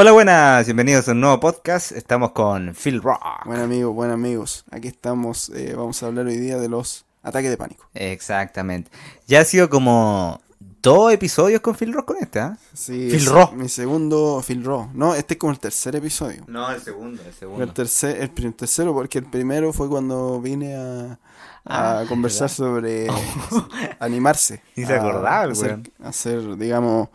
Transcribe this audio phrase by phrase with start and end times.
[0.00, 1.90] Hola, buenas, bienvenidos a un nuevo podcast.
[1.90, 3.20] Estamos con Phil Rock.
[3.46, 4.64] Buen amigo, buen amigos.
[4.70, 7.84] Aquí estamos, eh, vamos a hablar hoy día de los ataques de pánico.
[7.94, 8.92] Exactamente.
[9.26, 10.40] Ya ha sido como
[10.80, 12.56] dos episodios con Phil Rock con este, ¿ah?
[12.74, 13.54] Sí, Phil Rock.
[13.54, 14.90] Mi segundo Phil Rock.
[14.94, 16.44] No, este es como el tercer episodio.
[16.46, 17.64] No, el segundo, el segundo.
[17.64, 21.18] El, tercer, el tercero, porque el primero fue cuando vine a,
[21.64, 23.08] a Ah, conversar sobre
[23.98, 24.62] animarse.
[24.76, 25.90] Ni se acordaba weón.
[26.04, 27.08] hacer, digamos,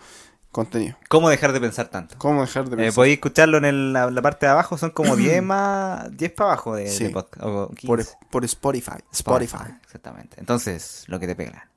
[0.53, 0.95] contenido.
[1.09, 2.15] ¿Cómo dejar de pensar tanto?
[2.17, 2.95] ¿Cómo dejar de Eh, pensar?
[2.95, 6.51] podéis escucharlo en el- la, la parte de abajo, son como 10 más, 10 para
[6.51, 7.03] abajo de, Sí.
[7.05, 7.45] de podcast.
[7.45, 7.87] o 15.
[7.87, 8.91] por, por Spotify.
[9.11, 9.73] Spotify.
[9.83, 10.37] Exactamente.
[10.39, 11.69] Entonces, lo que te pega.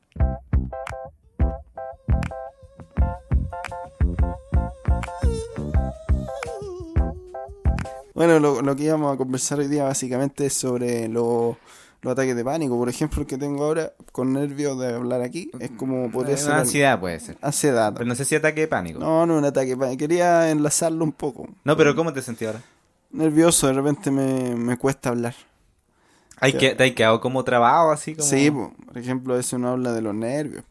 [8.15, 11.59] Bueno, lo, lo que íbamos a conversar hoy día básicamente es sobre lo-
[12.07, 12.77] los ataques de pánico.
[12.79, 16.47] Por ejemplo, el que tengo ahora con nervios de hablar aquí es como podría ser
[16.47, 17.37] Una el- ansiedad puede ser.
[17.43, 17.93] ansiedad.
[17.95, 18.99] Pero no sé si ataque de pánico.
[19.01, 19.99] No, No, no un ataque de pánico.
[19.99, 21.49] Quería enlazarlo un poco.
[21.77, 22.63] pero ¿cómo te sentí ahora?
[23.11, 25.35] Nervioso, de repente me, me cuesta hablar.
[26.39, 28.15] Hay que, ¿Te has quedado como trabado así?
[28.15, 28.29] Como...
[28.29, 28.73] Sí, po.
[28.87, 30.65] por ejemplo, veces uno habla de los nervios.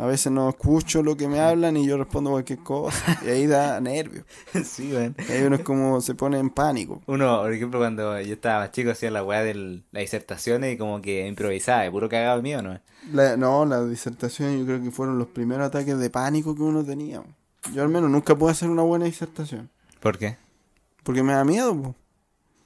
[0.00, 3.18] A veces no escucho lo que me hablan y yo respondo cualquier cosa.
[3.24, 4.24] Y ahí da nervios.
[4.64, 5.14] sí, weón.
[5.28, 7.02] Y ahí uno es como se pone en pánico.
[7.06, 10.78] Uno, por ejemplo, cuando yo estaba más chico, hacía la weá de las disertaciones y
[10.78, 12.80] como que improvisaba, de puro cagado mío, ¿no?
[13.12, 16.82] La- no, la disertación yo creo que fueron los primeros ataques de pánico que uno
[16.84, 17.22] tenía.
[17.74, 19.68] Yo al menos nunca pude hacer una buena disertación.
[20.00, 20.38] ¿Por qué?
[21.02, 21.74] Porque me da miedo.
[21.80, 21.94] po.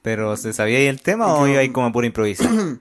[0.01, 2.49] ¿Pero se sabía ahí el tema o iba ahí como a puro improvisar?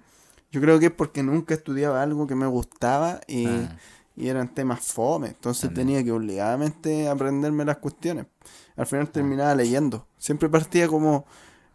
[0.52, 3.76] Yo creo que es porque nunca estudiaba algo que me gustaba y, Ah.
[4.16, 5.28] Y eran temas fome.
[5.28, 8.26] Entonces tenía que obligadamente aprenderme las cuestiones.
[8.76, 10.06] Al final terminaba leyendo.
[10.18, 11.26] Siempre partía como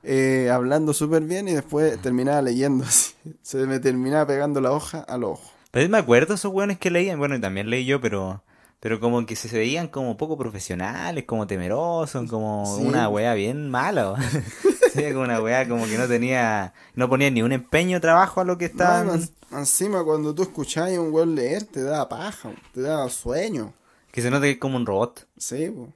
[0.03, 2.83] eh, hablando súper bien y después terminaba leyendo.
[2.87, 3.13] así.
[3.41, 5.51] Se me terminaba pegando la hoja al ojo.
[5.71, 8.43] Pero me acuerdo esos weones que leían, bueno, y también leí yo, pero
[8.81, 12.85] pero como que se veían como poco profesionales, como temerosos, como Sí.
[12.87, 14.15] una weá bien mala.
[14.95, 18.43] veía como una weá como que no tenía, no ponía ni un empeño trabajo a
[18.43, 19.07] lo que No, estaban.
[19.07, 23.73] man- encima cuando tú escuchabas a un weón leer te da paja, te da sueño.
[24.11, 25.27] Que se nota que es como un robot.
[25.37, 25.89] Sí, po.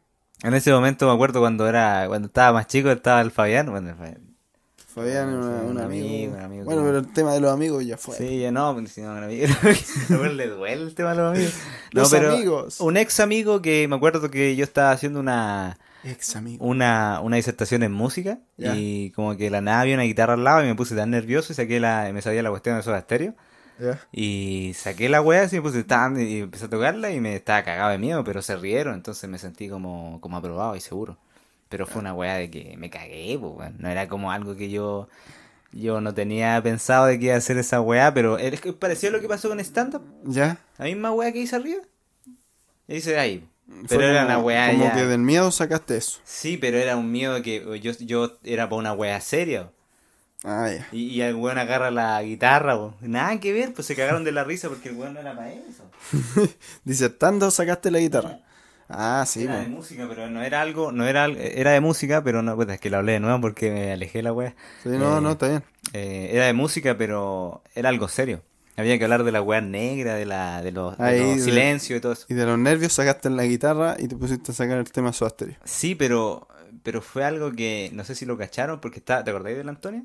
[0.43, 3.89] En ese momento me acuerdo cuando era, cuando estaba más chico, estaba el Fabián, bueno,
[3.89, 4.21] el Fabián.
[4.93, 5.33] Sí, un,
[5.71, 5.83] un amigo.
[5.83, 8.15] amigo, un amigo bueno, pero el tema de los amigos ya fue.
[8.15, 9.47] Sí, ya no, pues, si no, un amigo.
[10.33, 11.53] Le duele el tema a los amigos.
[11.93, 12.79] No, Los pero amigos.
[12.79, 16.65] un ex amigo que me acuerdo que yo estaba haciendo una, Ex amigo.
[16.65, 20.63] una, una disertación en música y como que la nada había una guitarra al lado
[20.63, 23.33] y me puse tan nervioso y saqué la, me sabía la cuestión de Soda Stereo
[23.79, 23.99] Ya.
[24.11, 27.35] y saqué la wea así y me puse tan y empecé a tocarla y me
[27.35, 31.17] estaba cagado de miedo, pero se rieron, entonces me sentí como, como aprobado y seguro.
[31.69, 35.07] Pero fue una wea de que me cagué, pues, no era como algo que yo
[35.71, 39.09] yo no tenía pensado de que iba a hacer esa weá, pero es que parecía
[39.09, 40.57] lo que pasó con stand up, Ya.
[40.77, 41.81] la misma weá que hice arriba.
[42.87, 43.47] Y hice ahí.
[43.67, 46.19] Fue Pero era una weá Como ya- que del miedo sacaste eso.
[46.23, 49.69] Sí, pero era un miedo que yo, yo era para una wea seria.
[50.43, 50.87] Ah, ya.
[50.91, 52.95] Y, y el weón agarra la guitarra, po.
[52.99, 55.51] nada que ver, pues se cagaron de la risa porque el weón no era para
[55.53, 55.89] eso.
[56.83, 58.39] Disertando sacaste la guitarra.
[58.89, 62.41] Ah, sí, era de música, pero no era algo, no era era de música, pero
[62.43, 64.53] no, pues es que lo hablé de nuevo porque me alejé la wea.
[64.83, 65.63] Sí, no, Eh, no, está bien.
[65.93, 68.43] Eh, era de música, pero era algo serio.
[68.75, 72.01] Había que hablar de la weá negra, de la, de los, de los silencios y
[72.01, 72.25] todo eso.
[72.29, 75.29] Y de los nervios sacaste la guitarra y te pusiste a sacar el tema Soda
[75.29, 75.55] Stereo.
[75.63, 76.47] Sí, pero,
[76.81, 79.71] pero fue algo que no sé si lo cacharon porque está, ¿te acordáis de la
[79.71, 80.03] Antonia?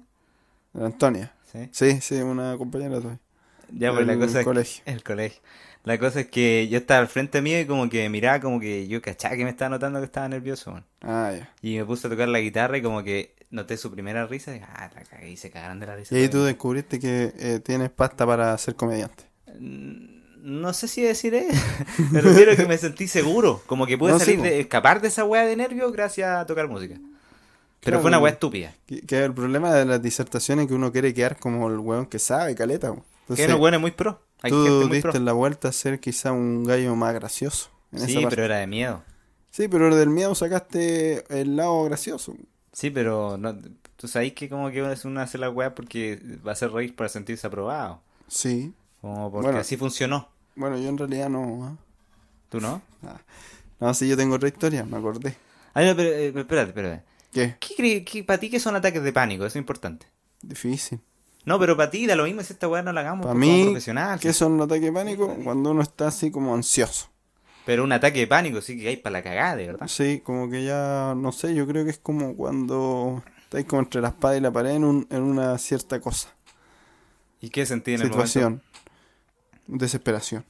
[0.74, 1.32] De Antonia.
[1.50, 1.68] Sí.
[1.72, 3.18] Sí, sí, una compañera tuya.
[3.72, 4.82] Ya, pues la El cosa es colegio.
[4.86, 5.40] el colegio.
[5.84, 8.86] La cosa es que yo estaba al frente mío y como que miraba como que
[8.88, 10.84] yo cachaba que me estaba notando que estaba nervioso, man.
[11.00, 11.50] Ah, ya.
[11.62, 14.60] Y me puse a tocar la guitarra y como que noté su primera risa y
[14.60, 16.14] ah, la cagué y se cagaron de la risa.
[16.14, 19.25] Y ahí tú descubriste que eh, tienes pasta para ser comediante.
[19.59, 21.62] Mm, No sé si decir eso.
[22.12, 23.62] Me refiero que me sentí seguro.
[23.66, 26.69] Como que pude No, salir de, escapar de esa weá de nervios gracias a tocar
[26.69, 26.94] música.
[26.94, 27.10] Pero
[27.81, 28.75] Claro, fue una weá estúpida.
[28.87, 32.06] Que, que el problema de las disertaciones es que uno quiere quedar como el weón
[32.06, 32.94] que sabe, caleta.
[33.34, 34.20] Que no weón es muy pro.
[34.42, 35.20] Hay tú gente muy diste pro.
[35.20, 37.70] la vuelta a ser quizá un gallo más gracioso.
[37.92, 38.37] En Sí, esa parte.
[38.37, 39.03] pero era de miedo.
[39.50, 42.34] Sí, pero del miedo sacaste el lado gracioso.
[42.78, 43.56] Sí, pero no,
[43.96, 47.08] tú sabes que como que uno hace la weá porque va a hacer reír para
[47.08, 48.00] sentirse aprobado.
[48.28, 48.72] Sí.
[49.00, 49.58] Como porque Bueno.
[49.58, 50.28] así funcionó.
[50.54, 51.64] Bueno, yo en realidad no.
[51.64, 51.76] ¿ah?
[52.48, 52.80] ¿Tú no?
[53.80, 55.34] No, sí, yo tengo otra historia, me acordé.
[55.75, 57.02] Ay, no, pero, eh, espérate, espérate.
[57.32, 57.56] ¿Qué?
[57.58, 59.44] ¿Qué que para ti qué son ataques de pánico?
[59.44, 60.06] Eso es importante.
[60.40, 61.00] Difícil.
[61.46, 63.64] No, pero para ti da lo mismo si esta weá no la hagamos Para mí,
[63.64, 64.20] profesional.
[64.20, 65.36] ¿qué son los ataques de pánico?
[65.42, 67.08] Cuando uno está así como ansioso.
[67.69, 69.88] Pero un ataque de pánico sí que hay para la cagada, de verdad.
[69.88, 74.00] Sí, como que ya, no sé, yo creo que es como cuando estáis como entre
[74.00, 76.31] la espada y la pared en, un- en una cierta cosa.
[77.43, 78.26] ¿Y qué sentí en el momento?
[78.26, 78.62] situación.
[79.67, 80.47] Desesperación.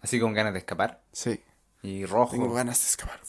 [0.00, 1.00] Así con ganas de escapar.
[1.12, 1.40] Sí.
[1.82, 3.20] Y rojo, Tengo ganas de escapar.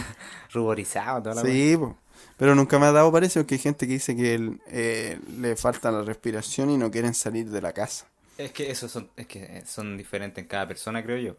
[0.54, 1.42] ruborizado, toda la.
[1.42, 1.94] Sí, po.
[2.38, 5.56] pero nunca me ha dado parece que hay gente que dice que el- eh, le
[5.56, 8.06] falta la respiración y no quieren salir de la casa.
[8.38, 11.36] Es que esos son, es que son diferentes en cada persona, creo yo.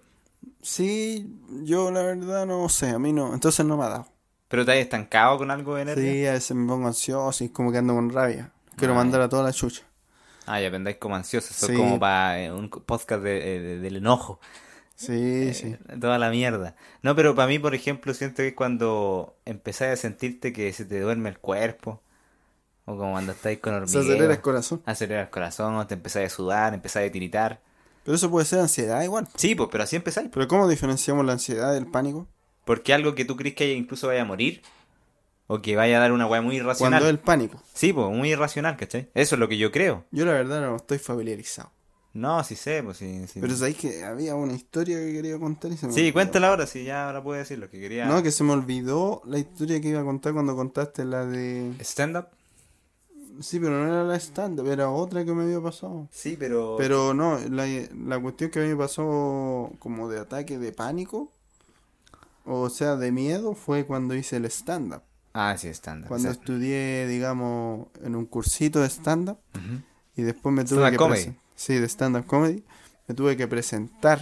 [0.62, 1.34] Sí,
[1.64, 4.08] yo la verdad no sé, a mí no, entonces no me ha dado.
[4.48, 6.12] Pero te has estancado con algo de nervio.
[6.12, 8.52] Sí, a veces me pongo ansioso y como que ando con rabia.
[8.76, 9.84] Quiero Ah, mandar a toda la chucha.
[10.46, 11.56] Ah, ya pendáis como ansiosos.
[11.56, 11.76] Son Sí.
[11.76, 14.40] como para un podcast de, de- del enojo.
[14.96, 15.78] Sí, sí.
[15.88, 16.76] Eh, Toda la mierda.
[17.04, 20.84] No, pero para mí, por ejemplo, siento que es cuando empezáis a sentirte que se
[20.86, 22.02] te duerme el cuerpo.
[22.86, 24.02] O como cuando estáis con Se hormigueo.
[24.16, 24.82] acelera el corazón.
[24.86, 27.62] Acelera el corazón, o te empezáis a sudar, empezáis a tiritar.
[28.04, 29.28] Pero eso puede ser ansiedad igual.
[29.36, 30.30] Sí, pues, pero así empezáis.
[30.34, 32.28] Pero ¿cómo diferenciamos la ansiedad del pánico?
[32.66, 34.62] Porque algo que tú crees que incluso vaya a morir.
[35.48, 37.00] O que vaya a dar una weá muy irracional.
[37.02, 37.62] Cuando es el pánico.
[37.74, 39.10] Sí, pues, muy irracional, ¿cachai?
[39.16, 40.06] Eso es lo que yo creo.
[40.12, 41.72] Yo la verdad no estoy familiarizado.
[42.14, 43.26] No, sí sé, pues sí.
[43.28, 46.14] Sí, Pero sabéis que había una historia que quería contar y se me sí olvidó.
[46.14, 48.06] cuéntala ahora, sí, ya ahora puedo decir lo que quería.
[48.06, 51.72] No, que se me olvidó la historia que iba a contar cuando contaste la de...
[51.82, 52.26] ¿Stand-up?
[53.40, 56.08] Sí, pero no era la stand era otra que me había pasado.
[56.12, 56.76] Sí, pero...
[56.78, 57.66] Pero no, la,
[58.06, 61.32] la cuestión que a mí me pasó como de ataque de pánico,
[62.46, 65.04] o sea, de miedo, fue cuando hice el stand-up.
[65.34, 66.08] Ah, sí, stand-up.
[66.08, 66.54] Cuando exacto.
[66.54, 69.38] estudié, digamos, en un cursito de stand-up
[70.16, 71.36] y después me tuve Stand-up que comedy.
[71.56, 72.64] Sí, de stand-up comedy.
[73.08, 74.20] Me tuve que presentar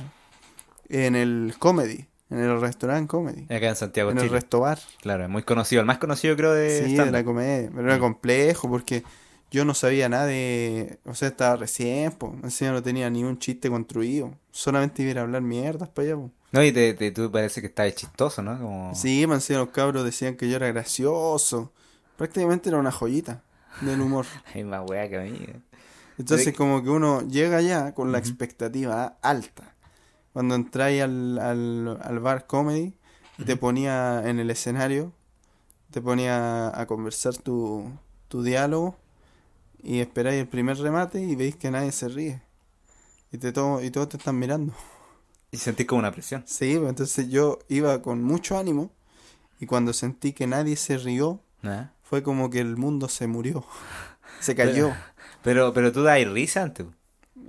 [0.89, 4.35] en el comedy, en el restaurante comedy, Acá en Santiago, en el Chile.
[4.35, 4.79] restobar.
[5.01, 7.13] Claro, es muy conocido, el más conocido creo de Sí, de stand-up.
[7.13, 7.69] la comedia.
[7.73, 8.01] Pero era Mm.
[8.01, 9.03] complejo porque
[9.51, 10.99] yo no sabía nada de.
[11.05, 12.33] O sea, estaba recién, pues.
[12.43, 14.33] Encima no tenía ni un chiste construido.
[14.51, 16.31] Solamente iba a ir a hablar mierdas para allá, po.
[16.51, 18.57] No, y te, te- tú parece que estás chistoso, ¿no?
[18.59, 18.95] Como...
[18.95, 21.71] Sí, me encima los cabros decían que yo era gracioso.
[22.17, 23.41] Prácticamente era una joyita
[23.81, 24.25] del humor.
[24.53, 25.39] Hay más weá que a mí.
[26.17, 29.75] Entonces, Pero- como que uno llega allá con la expectativa alta.
[30.37, 32.93] Cuando entráis al, al, al bar comedy
[33.39, 35.11] y te ponía en el escenario,
[35.89, 37.91] te ponía a conversar tu,
[38.27, 38.95] tu diálogo
[39.81, 42.43] y esperáis el primer remate y veis que nadie se ríe.
[43.31, 44.75] Y, te todo, y todos te están mirando.
[45.49, 46.43] Y sentís como una presión.
[46.45, 48.91] Sí, pues, entonces yo iba con mucho ánimo
[49.59, 51.89] y cuando sentí que nadie se rió, ¿no?
[52.03, 53.65] fue como que el mundo se murió.
[54.39, 54.93] Se cayó.
[55.41, 56.85] Pero, pero tú das risa antes.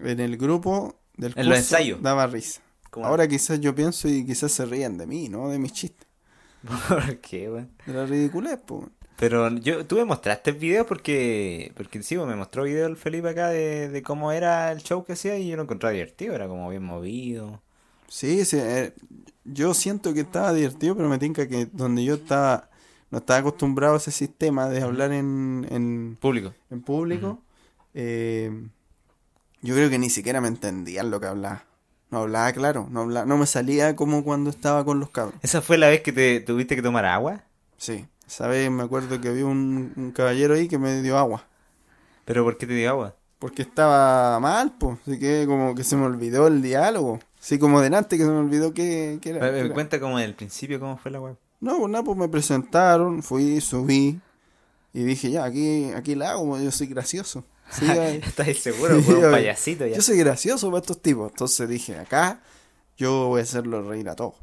[0.01, 2.01] En el grupo del En los curso ensayos.
[2.03, 2.63] daba risa.
[2.93, 5.49] Ahora quizás yo pienso y quizás se ríen de mí, ¿no?
[5.49, 6.07] De mis chistes.
[6.89, 7.71] ¿Por qué, weón?
[7.87, 8.87] De la ridiculez, pues.
[9.17, 13.31] Pero yo, tú me mostraste el video porque, porque sí, me mostró video el Felipe
[13.31, 16.47] acá de, de cómo era el show que hacía y yo lo encontraba divertido, era
[16.47, 17.61] como bien movido.
[18.07, 18.95] Sí, sí, eh,
[19.45, 22.71] yo siento que estaba divertido, pero me tinca que donde yo estaba,
[23.11, 26.55] no estaba acostumbrado a ese sistema de hablar en, en, Público.
[26.71, 27.43] en público,
[27.95, 28.51] eh,
[29.61, 31.65] yo creo que ni siquiera me entendían lo que hablaba.
[32.11, 35.39] No hablaba claro, no, hablaba, no me salía como cuando estaba con los cabros.
[35.43, 37.43] ¿Esa fue la vez que te tuviste que tomar agua?
[37.77, 38.71] Sí, ¿sabes?
[38.71, 41.45] Me acuerdo que había un, un caballero ahí que me dio agua.
[42.25, 43.15] ¿Pero por qué te dio agua?
[43.39, 44.99] Porque estaba mal, pues.
[45.07, 47.21] Así que como que se me olvidó el diálogo.
[47.41, 49.51] Así como delante que se me olvidó qué, qué era.
[49.51, 51.37] Me, cuenta como del principio cómo fue la agua.
[51.61, 54.21] No, pues nada, pues me presentaron, fui, subí.
[54.93, 57.45] Y dije, ya, aquí, aquí la hago, pues, yo soy gracioso.
[57.71, 58.97] Sí, ¿Estás seguro?
[58.97, 59.97] Sí, Fue un payasito ya.
[59.97, 61.31] yo soy gracioso para estos tipos.
[61.31, 62.41] Entonces dije, acá
[62.97, 64.35] yo voy a hacerlo reír a todos.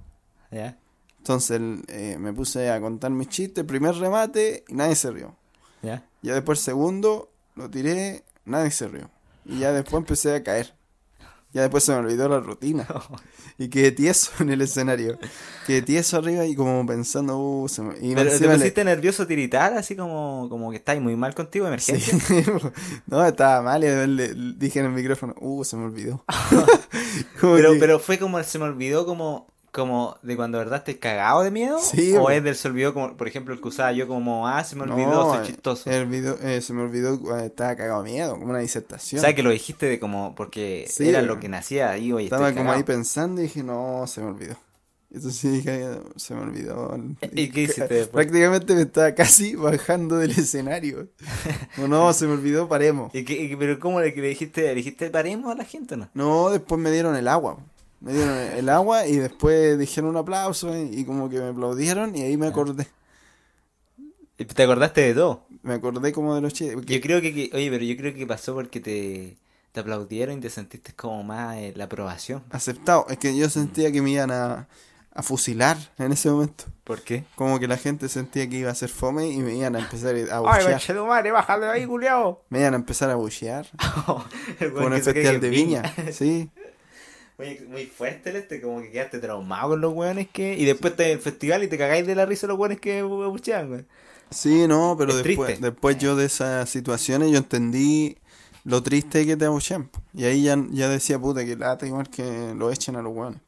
[0.51, 0.77] ¿Ya?
[1.18, 5.35] Entonces eh, me puse a contar mis chistes, primer remate y nadie se rió.
[5.81, 6.06] ¿Ya?
[6.21, 9.09] Ya después el segundo, lo tiré, nadie se rió.
[9.44, 10.75] Y ya después empecé a caer.
[11.56, 12.85] Ya después se me olvidó la rutina.
[13.57, 15.18] Y quedé tieso en el escenario.
[15.66, 17.94] Quedé tieso arriba y como pensando, uh, se me...
[18.02, 21.66] y ¿Pero te le- pusiste nervioso tiritar así como, como que estáis muy mal contigo,
[21.78, 21.94] Sí.
[21.94, 22.74] emergencia?
[23.07, 26.26] no, estaba mal le, le dije en el micrófono, uh, se me olvidó.
[27.42, 30.95] Pero, que- pero fue como, se me olvidó como, como de cuando de verdad estés
[30.97, 31.77] cagado de miedo.
[31.79, 34.63] Sí, o es del se olvidó como, por ejemplo, el que usaba yo como, ah,
[34.63, 35.89] se me olvidó, No, soy eh, chistoso.
[35.91, 39.19] El video, eh, se me olvidó, eh, estaba cagado de miedo, como una disertación.
[39.21, 42.53] ¿Sabes que lo dijiste de como, porque Sí, era lo que nacía ahí, oye, Estaba
[42.53, 44.55] como ahí pensando y dije, no, se me olvidó.
[45.11, 46.97] Entonces dije, se me olvidó.
[47.33, 48.25] ¿Y qué hiciste después?
[48.25, 51.07] Prácticamente me estaba casi bajando del escenario.
[51.77, 53.13] No, no, se me olvidó, paremos.
[53.13, 56.09] ¿Y qué- pero cómo le, le dijiste, le dijiste paremos a la gente o no?
[56.13, 57.57] No, después me dieron el agua.
[58.06, 62.16] Me dieron el agua y después dijeron un aplauso y, y como que me aplaudieron
[62.16, 62.88] y ahí me acordé.
[64.38, 65.45] ¿Y ¿Te acordaste de todo?
[65.64, 66.76] Me acordé como de los chistes.
[66.76, 69.38] porque- Yo creo que, que- oye, pero yo creo que pasó porque te,
[69.71, 72.44] te aplaudieron y te sentiste como más eh, la aprobación.
[72.52, 73.07] Aceptado.
[73.09, 74.68] Es que yo sentía que me iban a,
[75.12, 76.66] a fusilar en ese momento.
[76.83, 77.24] ¿Por qué?
[77.35, 80.14] Como que la gente sentía que iba a ser fome y me iban a empezar
[80.16, 80.71] a ¡Ay, buchear.
[80.74, 82.44] conche tu madre, bájale de ahí, culiao!
[82.50, 83.66] Me iban a empezar a buchear.
[84.76, 85.81] Con el festival de viña.
[86.12, 86.52] Sí.
[87.37, 90.56] Muy, muy fuerte el este, como que quedaste traumado con los weones que.
[90.57, 93.01] Y después estás en el festival y te cagáis de la risa los weones que
[93.04, 93.87] buchean, weón.
[94.30, 95.65] Sí, no, pero Es después, triste.
[95.65, 98.18] después yo de esas situaciones yo entendí
[98.63, 99.89] lo triste que te abuchean.
[100.13, 103.42] Y ahí ya, ya decía, puta, que lata igual que lo echen a los weones.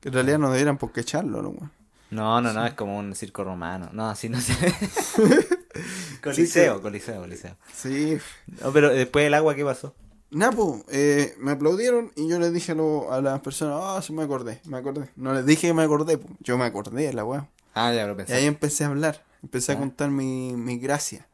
[0.00, 1.70] Que en realidad no debieran por qué echarlo a los weones.
[2.10, 3.90] No, no, no, es como un circo romano.
[3.92, 4.54] No, así no sé.
[6.22, 7.56] coliseo, Sí, coliseo, coliseo.
[7.74, 8.18] Sí.
[8.62, 9.94] No, pero después del agua, ¿qué pasó?
[10.30, 14.12] Napo, eh, me aplaudieron y yo les dije a, lo- a las personas, ah, sí
[14.12, 15.08] me acordé, me acordé.
[15.16, 16.28] No les dije que me acordé, po.
[16.40, 17.48] yo me acordé de la weá.
[17.74, 18.34] Ah, ya lo Y pensé.
[18.34, 21.28] ahí empecé a hablar, empecé a contar mi, mi gracia.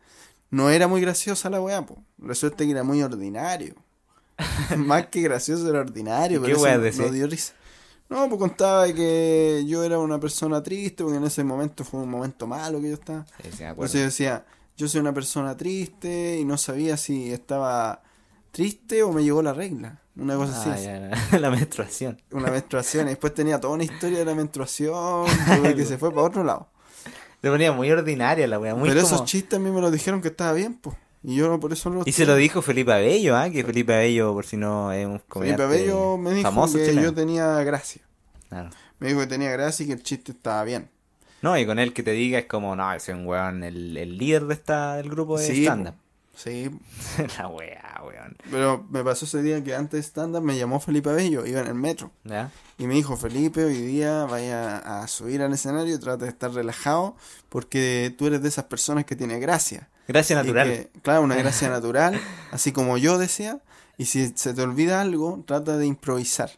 [0.51, 1.97] No era muy graciosa la weá, po.
[2.19, 3.75] Resulta que era muy ordinario.
[4.77, 7.55] Más que gracioso era ordinario, ¿Qué pero eso weá no- dio risa.
[8.11, 12.11] No, pues contaba que yo era una persona triste, porque en ese momento fue un
[12.11, 13.25] momento malo que yo estaba.
[13.43, 13.65] Sí, sí.
[13.65, 14.45] Entonces yo decía,
[14.77, 18.03] yo soy una persona triste y no sabía si estaba
[18.53, 19.99] triste o me llegó la regla.
[20.15, 20.85] Una cosa Ah, así.
[20.85, 20.99] ya,
[21.33, 22.21] la, la menstruación.
[22.31, 23.07] Una menstruación.
[23.07, 25.27] Y después tenía toda una historia de la menstruación,
[25.77, 26.69] que se fue para otro lado.
[27.41, 29.15] Se ponía muy ordinaria la wea, muy Pero como...
[29.17, 30.97] esos chistes a mí me lo dijeron que estaba bien, pues.
[31.25, 33.49] Y yo por eso no Y se lo dijo Felipe Abello, ¿ah?
[33.49, 36.85] Que Felipe Abello, por si no es un Felipe comediante Abello me dijo famoso que
[36.87, 37.03] chileno.
[37.03, 38.03] yo tenía gracia.
[38.49, 38.71] Claro.
[38.99, 40.89] Me dijo que tenía gracia y que el chiste estaba bien.
[41.41, 43.97] No, y con él que te diga es como, no, ese es un weón, el,
[43.97, 45.95] el líder de esta, del grupo de Sí, stand-up.
[46.37, 46.71] Sí,
[47.39, 48.37] la wea, weón.
[48.51, 51.67] pero me pasó ese día que antes de stand-up me llamó Felipe Abello, iba en
[51.67, 52.11] el metro.
[52.25, 52.51] ¿Ya?
[52.79, 57.17] Y me dijo, Felipe, hoy día vaya a subir al escenario trata de estar relajado
[57.49, 59.89] porque tú eres de esas personas que tiene gracia.
[60.09, 60.69] Gracia natural.
[60.69, 63.61] que, claro, una gracia natural, así como yo decía.
[63.99, 66.51] Y si se te olvida algo, trata de improvisar.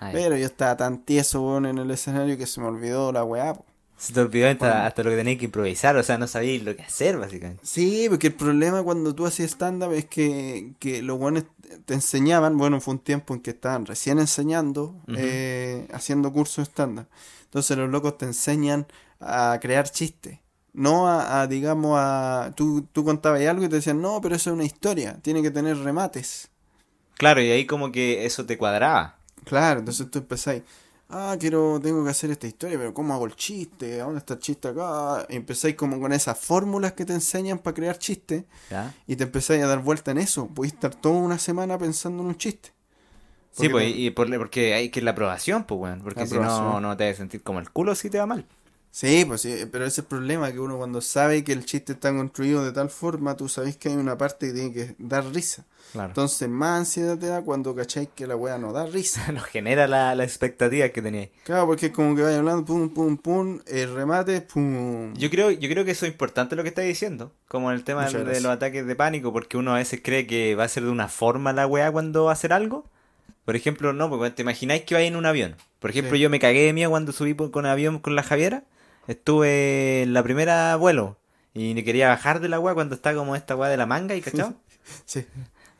[0.00, 3.24] Ay, Pero yo estaba tan tieso, weón, en el escenario que se me olvidó la
[3.24, 3.54] weá.
[3.54, 3.64] po.
[3.96, 6.76] Se te olvidó hasta, hasta lo que tenías que improvisar, o sea, no sabías lo
[6.76, 7.64] que hacer, básicamente.
[7.64, 11.44] Sí, porque el problema cuando tú hacías stand-up es que, que los weones
[11.86, 17.06] te enseñaban, bueno, fue un tiempo en que estaban recién enseñando, eh, haciendo cursos stand-up.
[17.44, 18.86] Entonces los locos te enseñan
[19.18, 20.40] a crear chistes.
[20.74, 22.52] No a, a, digamos, a...
[22.54, 25.50] Tú, tú contabas algo y te decían, no, pero eso es una historia, tiene que
[25.50, 26.50] tener remates.
[27.14, 29.16] Claro, y ahí como que eso te cuadraba.
[29.44, 30.64] Claro, entonces tú empezáis,
[31.08, 34.00] ah, quiero, tengo que hacer esta historia, pero ¿cómo hago el chiste?
[34.00, 35.26] ¿A dónde está el chiste acá?
[35.28, 38.44] Y empezáis como con esas fórmulas que te enseñan para crear chistes
[39.06, 40.48] y te empezáis a dar vuelta en eso.
[40.48, 42.70] Podéis estar toda una semana pensando en un chiste.
[43.52, 46.02] Sí, Porque pues, te- y por, porque hay que la aprobación, pues, weón.
[46.02, 48.46] Porque si no, no te vas a sentir como el culo si te va mal.
[48.96, 51.92] Sí, pues sí, pero ese es el problema, que uno cuando sabe que el chiste
[51.92, 55.22] está construido de tal forma, tú sabes que hay una parte que tiene que dar
[55.34, 55.66] risa.
[55.92, 56.08] Claro.
[56.08, 59.30] Entonces más ansiedad te da cuando cacháis que la wea no da risa.
[59.32, 61.28] Nos genera la, la expectativa que tenías.
[61.44, 65.12] Claro, porque es como que vaya hablando, pum, pum, pum, el remate, pum.
[65.12, 67.84] Yo creo, yo creo que eso es importante lo que estás diciendo, como en el
[67.84, 68.42] tema de gracias.
[68.44, 71.08] los ataques de pánico, porque uno a veces cree que va a ser de una
[71.08, 72.88] forma la weá cuando va a hacer algo.
[73.44, 75.54] Por ejemplo, no, porque te imagináis que vais en un avión.
[75.80, 76.20] Por ejemplo, Sí.
[76.22, 78.64] yo me cagué de miedo cuando subí con avión con la Javiera.
[79.08, 81.18] Estuve en la primera vuelo
[81.54, 84.14] y me quería bajar de la weá cuando está como esta weá de la manga,
[84.14, 84.54] ¿y cachado?
[85.04, 85.26] Sí.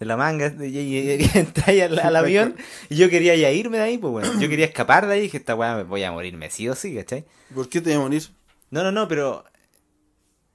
[0.00, 2.56] de la manga, y, y, y- al, al avión
[2.90, 5.22] y yo quería ya irme de ahí, pues bueno, yo quería escapar de ahí y
[5.24, 7.24] dije, esta weá me voy a morirme sí o sí, ¿cachai?
[7.54, 8.24] ¿Por qué te iba a morir?
[8.70, 9.44] No, no, no, pero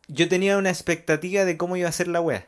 [0.08, 2.48] yo tenía una expectativa de cómo iba a ser la weá.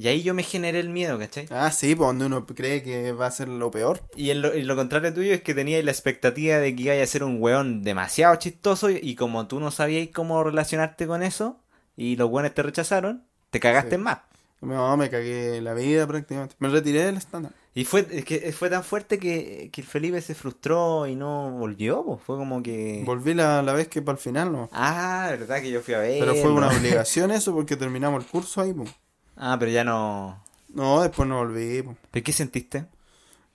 [0.00, 1.46] Y ahí yo me generé el miedo, ¿cachai?
[1.50, 4.00] Ah, sí, pues donde uno cree que va a ser lo peor.
[4.14, 6.94] Y en lo, y lo contrario tuyo es que tenía la expectativa de que iba
[7.02, 11.58] a ser un weón demasiado chistoso y como tú no sabías cómo relacionarte con eso
[11.96, 14.02] y los weones te rechazaron, te cagaste Sí.
[14.02, 14.18] más.
[14.60, 16.54] No, me cagué la vida prácticamente.
[16.60, 17.52] Me retiré del stand-up.
[17.74, 21.50] Y fue, es que fue tan fuerte que, que el Felipe se frustró y no
[21.52, 22.20] volvió, pues.
[22.24, 23.02] Fue como que...
[23.04, 24.68] Volví la, la vez que para el final, ¿no?
[24.72, 26.18] Ah, verdad que yo fui a ver.
[26.20, 28.90] Pero fue una obligación eso porque terminamos el curso ahí, pues.
[29.38, 30.42] Ah, pero ya no...
[30.74, 31.82] No, después no volví.
[32.10, 32.84] ¿Pero qué sentiste?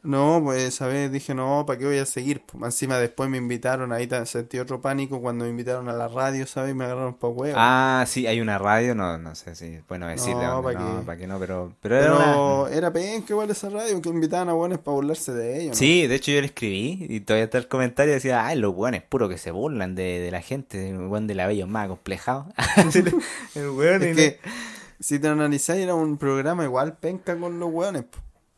[0.01, 2.41] No, pues esa vez dije, no, ¿para qué voy a seguir?
[2.45, 6.09] Pues encima después me invitaron, ahí ta- sentí otro pánico cuando me invitaron a la
[6.09, 6.71] radio, ¿sabes?
[6.71, 7.55] Y me agarraron para huevo.
[7.57, 10.79] Ah, sí, hay una radio, no, no sé si, bueno, decir de No, dónde, ¿pa'
[10.79, 11.05] no, qué?
[11.05, 12.75] para que no, pero, pero era Pero una...
[12.75, 15.75] era penca igual esa radio que invitaban a buenos para burlarse de ellos, ¿no?
[15.75, 19.03] Sí, de hecho yo le escribí y todavía está el comentario decía, ay, los weones
[19.03, 22.47] puro que se burlan de, de la gente, el weón de la bello más acomplejado.
[23.55, 24.39] el weón y Es no- que
[25.03, 28.05] si te analizáis era un programa igual penca con los hueones,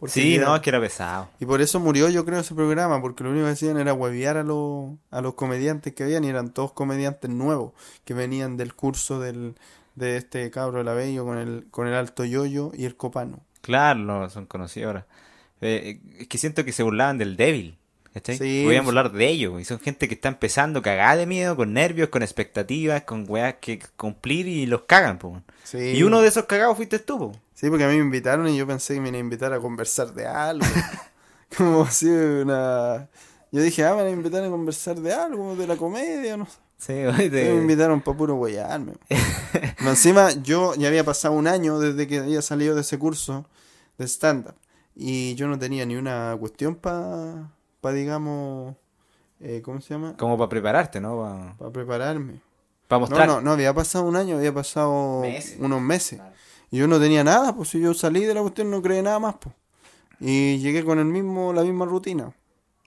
[0.07, 1.29] Sí, era- no, es que era pesado.
[1.39, 4.37] Y por eso murió yo creo ese programa, porque lo único que hacían era huevear
[4.37, 7.71] a los, a los comediantes que habían y eran todos comediantes nuevos
[8.03, 9.55] que venían del curso del,
[9.95, 13.39] de este cabro de la Bello con el, con el alto yoyo y el copano.
[13.61, 15.07] Claro, no, son conocidos ahora.
[15.61, 17.77] Eh, es que siento que se burlaban del débil.
[18.15, 18.37] ¿Cachai?
[18.37, 18.85] Sí, Podían pues.
[18.85, 19.59] burlar de ellos.
[19.59, 23.55] Y son gente que está empezando cagada de miedo, con nervios, con expectativas, con weas
[23.59, 25.41] que cumplir y los cagan, po.
[25.65, 25.77] Sí.
[25.77, 27.31] Y uno de esos cagados fuiste tú, po.
[27.53, 29.59] Sí, porque a mí me invitaron y yo pensé que me iban a invitar a
[29.59, 30.65] conversar de algo.
[31.57, 33.09] Como así una...
[33.51, 36.45] Yo dije, ah, me van a invitar a conversar de algo, de la comedia, no
[36.45, 36.53] sé.
[36.77, 38.93] Sí, Me invitaron para puro huearme.
[39.79, 43.45] Encima, yo ya había pasado un año desde que había salido de ese curso
[43.97, 44.55] de stand-up.
[44.95, 47.51] Y yo no tenía ni una cuestión para,
[47.85, 48.75] pa, digamos,
[49.39, 50.17] eh, ¿cómo se llama?
[50.17, 51.55] Como para prepararte, ¿no?
[51.59, 52.41] Para prepararme.
[52.87, 53.27] Para mostrar.
[53.27, 55.57] No, no, no, había pasado un año, había pasado Meses.
[55.59, 56.19] unos meses.
[56.71, 59.19] Y yo no tenía nada, pues si yo salí de la cuestión no creé nada
[59.19, 59.53] más, pues.
[60.19, 62.33] Y llegué con el mismo, la misma rutina.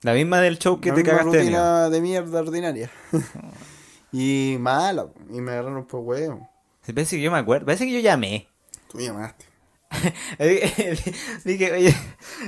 [0.01, 2.91] La misma del show que la te misma cagaste rutina de mierda ordinaria.
[4.11, 6.49] y mala, y me agarraron por huevo.
[6.85, 7.65] Parece que yo me acuerdo.
[7.65, 8.49] Parece que yo llamé.
[8.91, 9.45] Tú llamaste.
[11.45, 11.95] Dije, oye,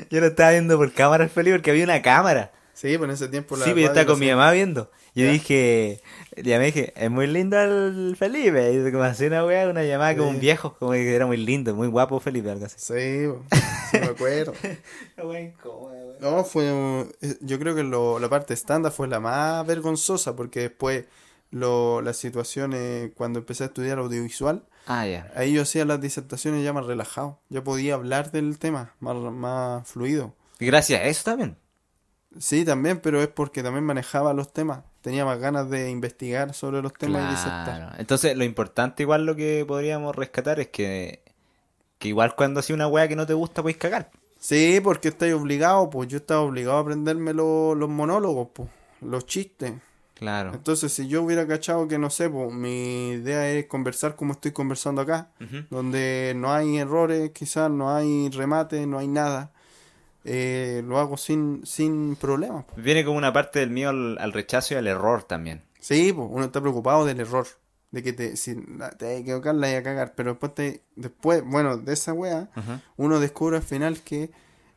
[0.10, 2.51] yo lo estaba viendo por cámara feliz porque había una cámara.
[2.74, 4.89] Sí, pues en ese tiempo la Sí, pero yo radio estaba con mi mamá viendo.
[5.13, 5.31] Yo Ya.
[5.33, 6.01] dije,
[6.38, 8.71] llamé y dije, es muy lindo el Felipe.
[8.74, 10.36] Y como hacía una wea, una llamada como Sí.
[10.36, 12.77] un viejo, como que era muy lindo, muy guapo Felipe, algo así.
[12.79, 14.53] Sí, pues, sí me acuerdo.
[16.19, 16.65] No, fue.
[17.21, 21.05] eh, Yo creo que lo- la parte estándar fue la más vergonzosa porque después
[21.51, 25.31] lo, las situaciones, cuando empecé a estudiar audiovisual, Ah, ya.
[25.35, 27.39] ahí yo hacía las disertaciones ya más relajado.
[27.50, 30.33] Ya podía hablar del tema más, más fluido.
[30.59, 31.57] Y gracias a eso también.
[32.39, 34.83] Sí, también, pero es porque también manejaba los temas.
[35.01, 37.65] Tenía más ganas de investigar sobre los temas y disertar.
[37.65, 37.95] Claro.
[37.97, 41.23] Entonces, lo importante, igual lo que podríamos rescatar es que,
[41.97, 44.11] que igual cuando hacía una wea que no te gusta, podéis cagar.
[44.39, 48.69] Sí, porque estáis obligado, pues yo estaba obligado a aprenderme lo- los monólogos, pues,
[49.01, 49.73] los chistes.
[50.21, 50.51] Claro.
[50.53, 54.51] Entonces, si yo hubiera cachado que, no sé, pues, mi idea es conversar como estoy
[54.51, 55.31] conversando acá,
[55.71, 59.51] donde no hay errores, quizás no hay remate, no hay nada,
[60.23, 62.65] eh, lo hago sin, sin problemas.
[62.75, 65.63] Viene como una parte del mío al, al rechazo y al error también.
[65.79, 67.47] Sí, pues, uno está preocupado del error,
[67.89, 68.53] de que te, si
[68.99, 72.13] te hay que equivocar, la hay a cagar, pero después, te, después, bueno, de esa
[72.13, 72.47] wea,
[72.95, 74.29] uno descubre al final que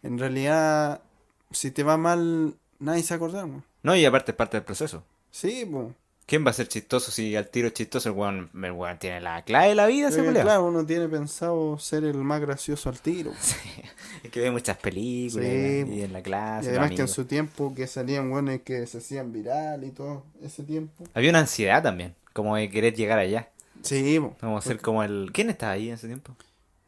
[0.02, 1.02] en realidad,
[1.50, 3.46] si te va mal, nadie se acordar.
[3.82, 5.04] No, y aparte es parte del proceso.
[5.34, 5.88] Sí, pues.
[6.26, 9.20] ¿Quién va a ser chistoso si al tiro es chistoso el weón, el weón tiene
[9.20, 10.32] la clave de la vida, culiao?
[10.44, 13.32] claro, uno tiene pensado ser el más gracioso al tiro.
[14.23, 15.84] Es que ve muchas películas Sí.
[15.92, 16.66] y en la clase.
[16.66, 20.25] Y además que en su tiempo que salían buenos que se hacían viral y todo
[20.40, 21.04] ese tiempo.
[21.12, 23.50] Había una ansiedad también, como de querer llegar allá.
[23.82, 24.34] Sí, po.
[24.40, 25.30] Como ser como el...
[25.34, 26.34] ¿Quién estaba ahí en ese tiempo?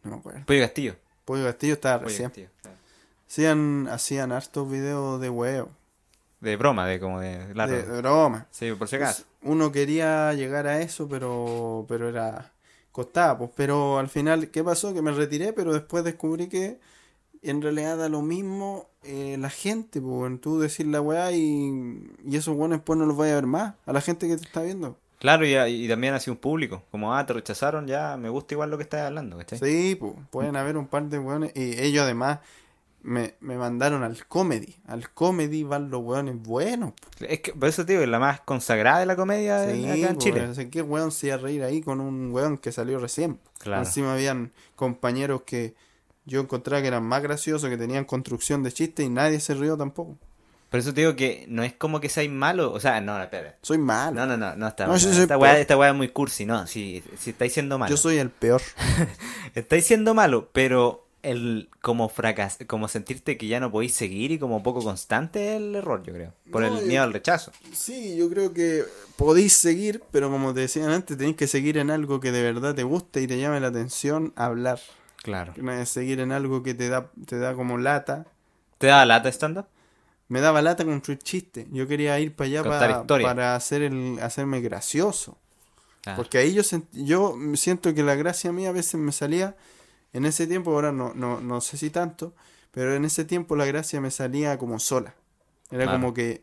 [0.04, 0.40] no me acuerdo.
[0.46, 0.94] Pollo Castillo.
[1.26, 2.28] Pollo Castillo estaba Pollo recién.
[2.30, 2.76] Castillo, claro.
[3.28, 5.68] Hacían, hacían hartos videos de huevo,
[6.40, 7.52] De broma, de como de...
[7.52, 7.72] Claro.
[7.72, 8.46] de, de broma.
[8.50, 9.24] Sí, por si acaso.
[9.42, 12.52] Uno quería llegar a eso, pero, pero era
[12.92, 13.50] costaba, pues.
[13.54, 14.94] Pero al final, ¿qué pasó?
[14.94, 16.78] Que me retiré, pero después descubrí que
[17.42, 20.40] en realidad da lo mismo eh, la gente, pues.
[20.40, 23.74] Tú decir la weá y, y esos buenos después no los vaya a ver más.
[23.86, 24.98] A la gente que te está viendo.
[25.18, 26.82] Claro, y, y también así un público.
[26.90, 29.58] Como, ah, te rechazaron, ya me gusta igual lo que estás hablando, ¿cachai?
[29.58, 31.52] Sí, pues, pueden haber un par de weones.
[31.54, 32.40] Y ellos además
[33.06, 34.76] me, me mandaron al comedy.
[34.86, 36.92] Al comedy van los weones buenos.
[37.20, 40.18] Es que, por eso, tío, es la más consagrada de la comedia de- acá en
[40.18, 40.54] Chile.
[40.54, 43.38] sea, ¿Qué weón se iba a reír ahí con un weón que salió recién?
[43.58, 43.84] Claro.
[43.84, 45.74] Encima habían compañeros que
[46.24, 49.76] yo encontraba que eran más graciosos, que tenían construcción de chistes y nadie se rió
[49.76, 50.18] tampoco.
[50.68, 52.72] Por eso te digo que no es como que seáis malo.
[52.72, 53.56] O sea, no, espera.
[53.62, 54.16] Soy malo.
[54.16, 56.66] No, no, no, no está No, yo esta, weá, esta weá es muy cursi, no.
[56.66, 57.88] Si, si estáis siendo malo.
[57.88, 58.60] Yo soy el peor.
[59.54, 64.38] Estáis siendo malo, pero el como fracas como sentirte que ya no podéis seguir y
[64.38, 66.32] como poco constante el error, yo creo.
[66.50, 67.52] Por No, el yo- miedo al rechazo.
[67.72, 68.84] Sí, yo creo que
[69.16, 72.74] podéis seguir, pero como te decían antes, tenéis que seguir en algo que de verdad
[72.74, 74.80] te guste y te llame la atención hablar.
[75.22, 75.52] Claro.
[75.56, 78.26] No es seguir en algo que te da, te da como lata.
[78.78, 79.66] ¿Te da lata stand-up?
[80.28, 81.66] Me daba lata construir chistes.
[81.72, 85.36] Yo quería ir para allá para, para hacer el, hacerme gracioso.
[86.02, 86.16] Claro.
[86.16, 89.56] Porque ahí yo, sent- yo siento que la gracia mía a veces me salía
[90.16, 92.34] en ese tiempo, ahora no, no, no sé si tanto,
[92.70, 95.14] pero en ese tiempo la gracia me salía como sola.
[95.70, 95.98] Era Claro.
[96.00, 96.42] como que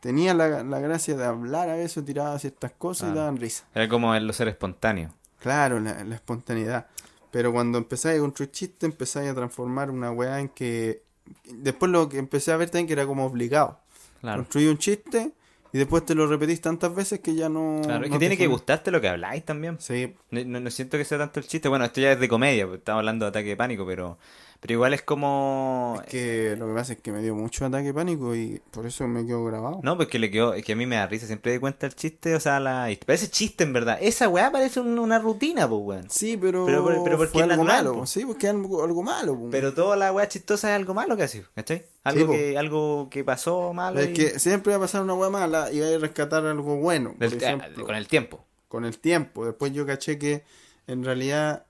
[0.00, 3.14] tenía la, la gracia de hablar a veces, tiraba ciertas cosas Claro.
[3.14, 3.64] y daban risa.
[3.74, 5.12] Era como el ser espontáneo.
[5.40, 6.86] Claro, la, la espontaneidad.
[7.30, 11.02] Pero cuando empezáis a construir chistes, empezáis a transformar una weá en que...
[11.52, 13.80] Después lo que empecé a ver también que era como obligado.
[14.20, 14.38] Claro.
[14.42, 15.32] Construí un chiste
[15.72, 17.80] y después te lo repetís tantas veces que ya no...
[17.84, 19.76] Claro, es no que tiene que gustarte lo que habláis también.
[19.80, 21.68] Sí, No, no- no siento que sea tanto el chiste.
[21.68, 24.18] Bueno, esto ya es de comedia, porque estamos hablando de ataque de pánico, pero,
[24.60, 26.00] pero igual es como...
[26.04, 29.06] Es que lo que pasa es que me dio mucho ataque pánico y por eso
[29.06, 29.80] me quedo grabado.
[29.82, 31.86] No, pues que le quedó, es que a mí me da risa, siempre de cuenta
[31.86, 32.88] el chiste, o sea, la...
[33.06, 33.98] Parece chiste en verdad.
[34.00, 36.10] Esa weá parece un- una rutina, pues weón.
[36.10, 37.98] Sí, pero, Pero por- pero porque fue es algo natural, malo.
[38.00, 38.06] po.
[38.06, 39.38] Sí, porque es algo, algo malo.
[39.38, 39.48] po.
[39.50, 41.84] Pero toda la weá chistosa es algo malo casi, ¿cachai?
[42.04, 44.00] Algo, que, algo que pasó malo.
[44.00, 46.76] es y- que siempre va a pasar una hueá mala y va a rescatar algo
[46.76, 47.14] bueno.
[47.18, 48.44] Del- ejemplo, con el tiempo.
[48.68, 49.44] con el tiempo.
[49.44, 50.42] Después yo caché que
[50.86, 51.65] en realidad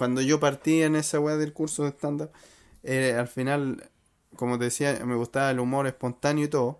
[0.00, 2.30] cuando yo partí en esa weá del curso de stand-up,
[2.84, 3.90] eh, al final
[4.34, 6.78] como te decía, me gustaba el humor espontáneo y todo.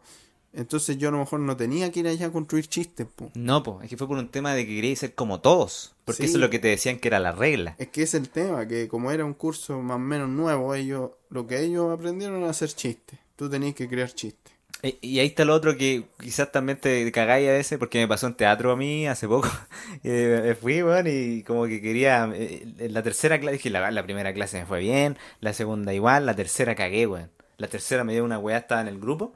[0.54, 3.30] Entonces yo a lo mejor no tenía que ir allá a construir chistes, po.
[3.34, 5.94] No, pues, es que fue por un tema de que queríais ser como todos.
[6.06, 6.28] Porque Sí.
[6.30, 7.74] eso es lo que te decían que era la regla.
[7.78, 11.10] Es que es el tema, que como era un curso más o menos nuevo, ellos,
[11.28, 13.18] lo que ellos aprendieron a hacer chistes.
[13.36, 14.54] Tú tenías que crear chistes.
[14.82, 18.08] E- Y ahí está lo otro que quizás también te cagáis a veces, porque me
[18.08, 19.48] pasó en teatro a mí hace poco.
[20.04, 22.30] Eh, me fui, weón, y como que quería.
[22.34, 26.34] eh, la tercera clase, dije, la, primera clase me fue bien, la segunda igual, la
[26.34, 27.30] tercera cagué, weón.
[27.58, 29.34] La tercera me dio una weá, estaba en el grupo,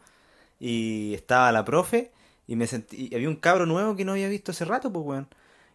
[0.60, 2.12] y estaba la profe,
[2.46, 3.08] y me sentí.
[3.10, 5.28] y había un cabro nuevo que no había visto hace rato, pues, weón.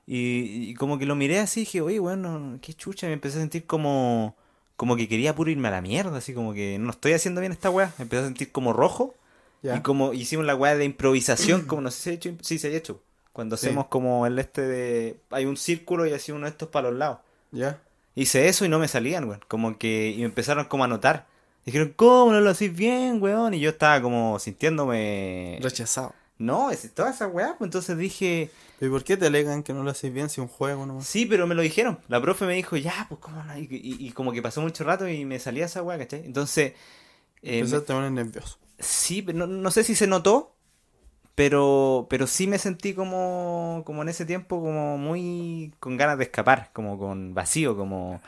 [0.08, 3.38] Y, como que lo miré así, dije, oye, weón, no, qué chucha, y me empecé
[3.38, 4.36] a sentir como.
[4.76, 7.52] Como que quería puro irme a la mierda, así como que no estoy haciendo bien
[7.52, 7.94] esta weá.
[7.98, 9.16] Me empecé a sentir como rojo.
[9.64, 12.60] Y como hicimos la weá de improvisación, como no sé si se ha hecho, sí
[12.60, 13.02] se ha hecho.
[13.34, 13.68] Cuando Sí.
[13.68, 15.20] hacemos como el este de.
[15.30, 17.20] Hay un círculo y así uno de estos para los lados.
[17.52, 17.80] ¿Ya?
[18.16, 19.42] Hice eso y no me salían, weón.
[19.48, 20.10] Como que.
[20.12, 21.28] Y me empezaron como a notar.
[21.66, 23.54] Dijeron, ¿cómo no lo hacís bien, weón?
[23.54, 25.60] Y yo estaba como sintiéndome.
[25.62, 26.14] Rechazado.
[26.38, 27.56] No, es toda esa weá.
[27.58, 28.50] Pues entonces dije,
[28.82, 31.02] ¿Y por qué te alegan que no lo haces bien si un juego no?
[31.02, 32.00] sí, pero me lo dijeron.
[32.08, 33.58] La profe me dijo, ya, pues cómo no.
[33.58, 36.24] Y, y- y como que pasó mucho rato y me salía esa weá, ¿cachai?
[36.26, 36.72] Entonces.
[37.42, 38.58] eh, me- Empezaste a poner nervioso.
[38.80, 40.56] Sí, no, no sé si se notó,
[41.36, 46.26] pero, pero sí me sentí como, como en ese tiempo como muy con ganas de
[46.26, 48.22] escapar, como con vacío, como,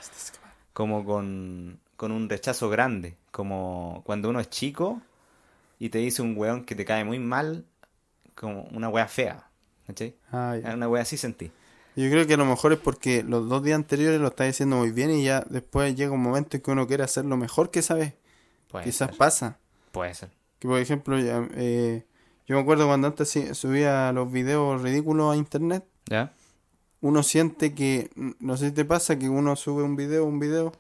[0.73, 5.01] como con, con un rechazo grande, como cuando uno es chico
[5.79, 7.65] y te dice un weón que te cae muy mal,
[8.35, 9.49] como una wea fea.
[10.31, 11.51] Una wea así sentí.
[11.95, 14.77] Yo creo que a lo mejor es porque los dos días anteriores lo estás diciendo
[14.77, 17.69] muy bien y ya después llega un momento en que uno quiere hacer lo mejor
[17.71, 18.15] que sabe.
[18.67, 19.59] Puede Quizás ser, pasa.
[19.91, 20.29] puede ser.
[20.61, 22.05] Que por ejemplo, ya, eh,
[22.45, 26.33] yo me acuerdo cuando antes subía los videos ridículos a internet, ¿Ya?
[27.01, 30.39] uno siente que, n- no sé si te pasa, que uno sube un video, un
[30.39, 30.71] video,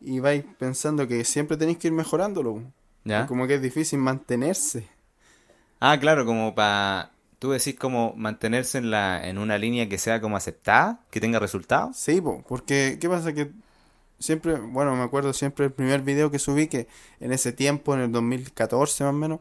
[0.00, 2.62] y vais pensando que siempre tenéis que ir mejorándolo.
[3.04, 3.26] ¿Ya?
[3.26, 4.88] Como que es difícil mantenerse.
[5.78, 7.12] Ah, claro, como para...
[7.38, 11.38] Tú decís como mantenerse en la en una línea que sea como aceptada, que tenga
[11.38, 11.96] resultados.
[11.96, 13.32] Sí, po, porque ¿qué pasa?
[13.34, 13.52] Que
[14.18, 16.88] siempre, bueno, me acuerdo siempre el primer video que subí, que
[17.20, 19.40] en ese tiempo, en el 2014 más o menos,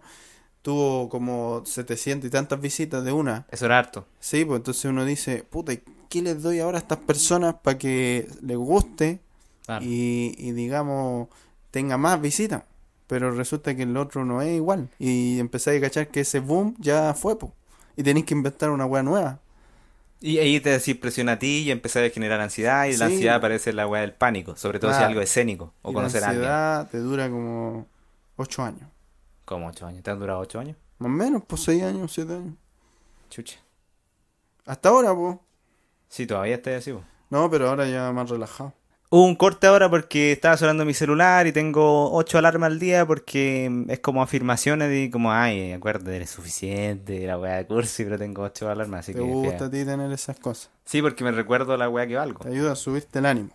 [0.61, 3.45] tuvo como 700 y tantas visitas de una.
[3.51, 4.05] Eso era harto.
[4.19, 7.77] Sí, pues entonces uno dice, puta, ¿y ¿qué les doy ahora a estas personas para
[7.77, 9.19] que les guste
[9.65, 9.83] Claro.
[9.85, 11.27] y, y digamos
[11.71, 12.63] tenga más visitas?
[13.07, 14.89] Pero resulta que el otro no es igual.
[14.99, 17.53] Y empezáis a cachar que ese boom ya fue, pues.
[17.95, 19.39] Y tenéis que inventar una wea nueva.
[20.19, 23.36] Y ahí te decís presiona a ti y empezás a generar ansiedad y la ansiedad
[23.36, 26.23] aparece la weá del pánico, sobre todo si es algo escénico o y la conocer
[26.23, 26.45] a alguien.
[26.45, 27.88] ansiedad te dura como
[28.38, 28.89] 8 años.
[29.45, 30.75] Como ocho años, ¿te han durado ocho años?
[30.97, 32.56] Más o menos, pues 6 años, 7 años.
[33.30, 33.60] Chucha.
[34.65, 35.38] Hasta ahora, pues.
[36.10, 36.91] Sí, todavía estoy así.
[36.91, 37.03] po.
[37.30, 38.73] No, pero ahora ya más relajado.
[39.10, 43.06] Hubo un corte ahora porque estaba sonando mi celular y tengo ocho alarmas al día
[43.06, 48.17] porque es como afirmaciones y como, ay, acuérdate, eres suficiente, la weá de cursi, pero
[48.17, 49.26] tengo ocho alarmas, así ¿Te que...
[49.26, 50.70] gusta a ti tener esas cosas?
[50.84, 52.39] Sí, porque me recuerdo la weá que valgo.
[52.39, 53.52] Te ayuda a subirte el ánimo.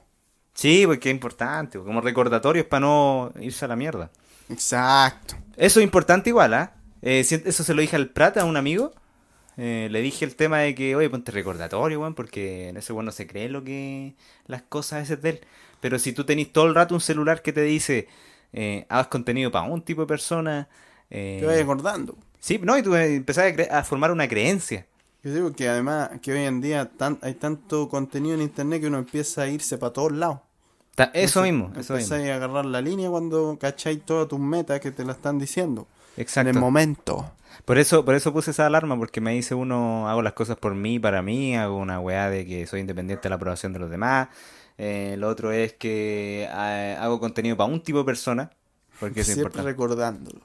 [0.55, 4.11] Sí, porque es importante, como recordatorios para no irse a la mierda.
[4.49, 5.35] Exacto.
[5.59, 6.73] Eso es importante igual, ¿ah?
[7.03, 8.93] Eh, eso se lo dije al Prata, a un amigo.
[9.65, 13.07] Eh, le dije el tema de que, oye, ponte recordatorio, weón, porque en ese weón
[13.07, 14.15] no se cree lo que
[14.47, 15.41] las cosas a veces de él.
[15.81, 18.09] Pero si tú tenés todo el rato un celular que te dice,
[18.53, 20.69] eh, haz contenido para un tipo de persona.
[21.11, 22.17] eh, Te vas acordando.
[22.41, 24.87] sí, no, y tú empezás a, a formar una creencia.
[25.23, 28.89] Yo digo que además que hoy en día tan, hay tanto contenido en internet que
[28.89, 30.41] uno empieza a irse para todos lados.
[30.97, 32.17] Ta- Eso mismo, eso mismo.
[32.17, 35.87] Empezáis a agarrar la línea cuando cacháis todas tus metas que te la están diciendo.
[36.17, 36.51] En Exacto.
[36.51, 37.33] el momento.
[37.65, 40.75] Por eso, por eso puse esa alarma, porque me dice uno, hago las cosas por
[40.75, 43.91] mí, para mí, hago una weá de que soy independiente de la aprobación de los
[43.91, 44.29] demás.
[44.79, 48.51] Eh, lo otro es que eh, hago contenido para un tipo de persona,
[48.99, 49.71] porque es Siempre importante.
[49.71, 50.41] recordándolo.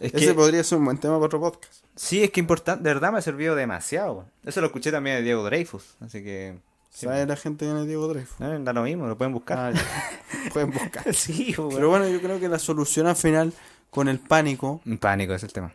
[0.00, 1.74] Es Ese que, podría ser un buen tema para otro podcast.
[1.96, 4.26] sí, es que importante, de verdad me ha servido demasiado.
[4.44, 6.58] Eso lo escuché también de Diego Dreyfus, así que...
[6.90, 8.40] ¿Sabe la gente quién es Diego Dreyfus?
[8.40, 9.72] no, da lo mismo, lo pueden buscar.
[9.76, 9.80] Ah.
[10.52, 11.14] Pueden buscar.
[11.14, 11.74] sí, weón.
[11.74, 13.52] Pero bueno, yo creo que la solución al final
[13.90, 15.72] con el pánico, pánico es el tema.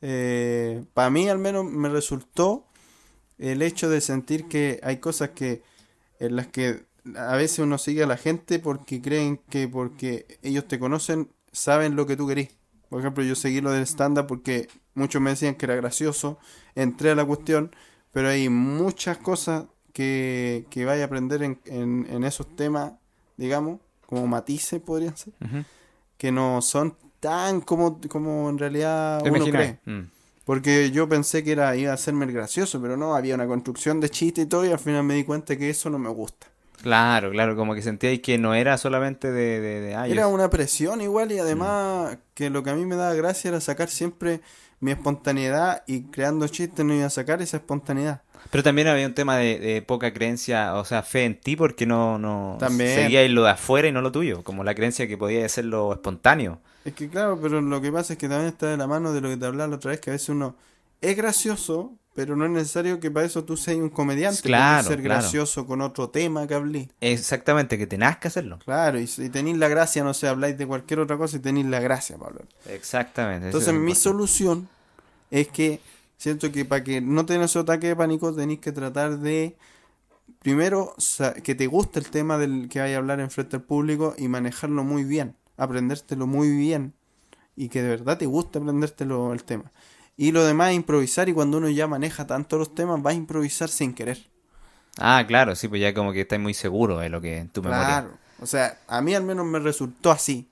[0.00, 2.64] eh, para mí al menos me resultó
[3.38, 5.62] el hecho de sentir que hay cosas que
[6.18, 10.66] en las que a veces uno sigue a la gente porque creen que porque ellos
[10.68, 12.50] te conocen saben lo que tú querís.
[12.88, 16.38] Por ejemplo, yo seguí lo del stand-up porque muchos me decían que era gracioso,
[16.74, 17.74] entré a la cuestión,
[18.12, 22.92] pero hay muchas cosas que, que vaya a aprender en, en, en esos temas,
[23.36, 25.32] digamos, como matices podrían ser,
[26.16, 29.80] que no son tan como, como en realidad ¿Te uno cree.
[29.84, 30.10] Mm.
[30.44, 34.00] Porque yo pensé que era iba a hacerme el gracioso, pero no, había una construcción
[34.00, 36.46] de chiste y todo, y al final me di cuenta que eso no me gusta.
[36.82, 39.60] Claro, claro, como que sentíais que no era solamente de...
[39.60, 42.18] de, de ah, Era una presión igual y además Mm.
[42.34, 44.40] que lo que a mí me daba gracia era sacar siempre
[44.80, 48.22] mi espontaneidad y creando chistes no iba a sacar esa espontaneidad.
[48.50, 51.86] Pero también había un tema de, de poca creencia, o sea, fe en ti porque
[51.86, 52.94] no, no También.
[52.94, 55.92] seguíais lo de afuera y no lo tuyo, como la creencia que podía ser lo
[55.92, 56.60] espontáneo.
[56.84, 59.20] Es que claro, pero lo que pasa es que también está de la mano de
[59.20, 60.54] lo que te hablaba la otra vez, que a veces uno
[61.00, 64.42] es gracioso, pero no es necesario que para eso tú seas un comediante.
[64.42, 65.20] Claro, Puedes ser claro.
[65.22, 66.90] gracioso con otro tema que hablé.
[67.00, 68.58] Exactamente, que tenás que hacerlo.
[68.64, 71.66] Claro, y si tenéis la gracia, no sé, habláis de cualquier otra cosa y tenéis
[71.66, 72.48] la gracia para hablar.
[72.66, 73.46] Exactamente.
[73.46, 74.00] Entonces mi importante.
[74.00, 74.68] solución
[75.30, 75.80] es que
[76.16, 79.56] siento que para que no tengas ataque de pánico tenéis que tratar de
[80.40, 80.94] primero
[81.44, 84.28] que te guste el tema del que vaya a hablar en frente al público y
[84.28, 86.94] manejarlo muy bien, aprendértelo muy bien
[87.56, 89.70] y que de verdad te guste aprendértelo el tema.
[90.20, 93.68] Y lo demás improvisar y cuando uno ya maneja tanto los temas va a improvisar
[93.68, 94.18] sin querer.
[94.98, 97.62] Ah, claro, sí, pues ya como que estás muy seguro de lo que en tu
[97.62, 97.84] memoria.
[97.86, 98.18] Claro.
[98.40, 100.48] O sea, a mí al menos me resultó así.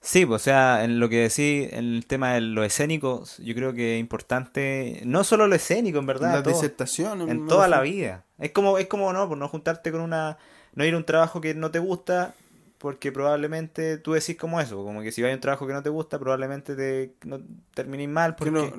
[0.00, 3.54] Sí, pues, o sea, en lo que decís, en el tema de lo escénico, yo
[3.54, 7.28] creo que es importante, no solo lo escénico, en verdad, Las disertaciones.
[7.28, 8.24] en toda la vida.
[8.38, 10.38] Es como, es como no, por no juntarte con una,
[10.74, 12.34] no ir a un trabajo que no te gusta,
[12.78, 15.82] porque probablemente tú decís como eso, como que si vas a un trabajo que no
[15.82, 17.40] te gusta, probablemente te no,
[17.74, 18.72] termines mal Que porque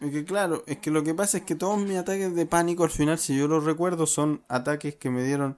[0.00, 2.84] es que claro, es que lo que pasa es que todos mis ataques de pánico
[2.84, 5.56] al final, si yo los recuerdo, son ataques que me dieron,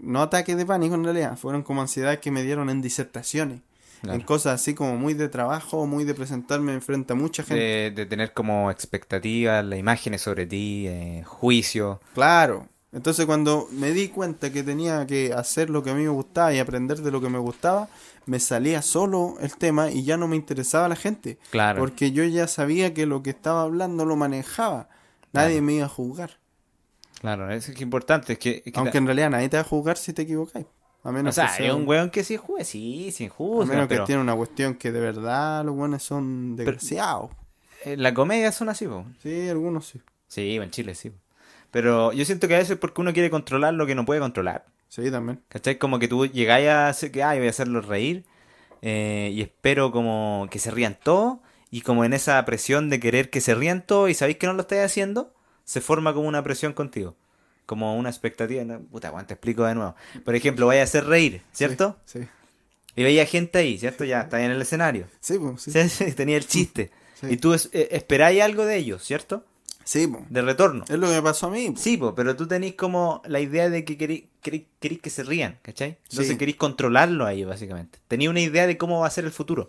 [0.00, 3.60] no ataques de pánico en realidad, fueron como ansiedades que me dieron en disertaciones,
[4.02, 4.18] Claro.
[4.18, 7.62] en cosas así como muy de trabajo, muy de presentarme frente a mucha gente.
[7.62, 12.00] de, de tener como expectativas, las imágenes sobre ti, eh, juicio.
[12.12, 12.68] Claro.
[12.94, 16.54] Entonces cuando me di cuenta que tenía que hacer lo que a mí me gustaba
[16.54, 17.88] y aprender de lo que me gustaba,
[18.26, 21.38] me salía solo el tema y ya no me interesaba la gente.
[21.50, 21.80] Claro.
[21.80, 24.88] Porque yo ya sabía que lo que estaba hablando lo manejaba.
[25.32, 25.62] Nadie Claro.
[25.66, 26.38] me iba a juzgar.
[27.20, 29.66] Claro, es que importante, es que, es que Aunque en realidad nadie te va a
[29.66, 30.66] juzgar si te equivocáis.
[31.02, 33.30] A o menos sea, que sea hay un weón que sí juzga, sí, sin a
[33.30, 37.30] juzga, menos que pero tiene una cuestión que de verdad los buenos son desgraciados.
[37.84, 39.04] en la comedia son así, po.
[39.22, 40.00] Sí, algunos sí.
[40.28, 41.12] Sí, en Chile sí.
[41.74, 44.20] Pero yo siento que a veces es porque uno quiere controlar lo que no puede
[44.20, 44.64] controlar.
[44.88, 45.40] Sí, también.
[45.48, 45.76] ¿Cachai?
[45.76, 48.24] Como que tú llegáis a hacer que, ay, voy a hacerlos reír
[48.80, 51.38] eh, y espero como que se rían todos
[51.70, 54.52] y como en esa presión de querer que se rían todos y sabéis que no
[54.52, 55.34] lo estáis haciendo,
[55.64, 57.16] se forma como una presión contigo.
[57.66, 58.62] Como una expectativa.
[58.64, 58.78] ¿no?
[58.80, 59.96] Puta, bueno, te explico de nuevo.
[60.24, 61.98] Por ejemplo, vaya a hacer reír, ¿cierto?
[62.04, 62.20] Sí.
[62.22, 62.28] Sí,
[62.94, 64.04] Y veía gente ahí, ¿cierto?
[64.04, 65.06] Ya está en el escenario.
[65.18, 66.12] sí, pues, sí.
[66.12, 66.92] Tenía el chiste.
[67.20, 67.26] Sí.
[67.30, 69.44] Y tú es- eh, esperáis algo de ellos, ¿cierto?
[69.84, 70.24] Sí, pues.
[70.30, 70.84] De retorno.
[70.88, 71.70] Es lo que me pasó a mí.
[71.70, 71.80] pues.
[71.82, 75.22] Sí, po, pero tú tenés como la idea de que querí- querí- querís que se
[75.24, 75.98] rían, ¿cachai?
[76.10, 76.54] Entonces Sí.
[76.54, 77.98] controlarlo a ellos, básicamente.
[78.08, 79.66] Tenía una idea de cómo va a ser el futuro.